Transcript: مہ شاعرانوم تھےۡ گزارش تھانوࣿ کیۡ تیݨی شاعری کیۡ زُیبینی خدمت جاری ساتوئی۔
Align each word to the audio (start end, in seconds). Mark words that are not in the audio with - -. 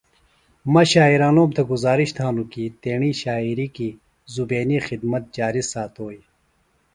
مہ 0.73 0.83
شاعرانوم 0.91 1.49
تھےۡ 1.55 1.69
گزارش 1.73 2.09
تھانوࣿ 2.17 2.47
کیۡ 2.53 2.73
تیݨی 2.81 3.11
شاعری 3.21 3.67
کیۡ 3.75 3.97
زُیبینی 4.33 4.77
خدمت 4.87 5.23
جاری 5.37 5.63
ساتوئی۔ 5.71 6.19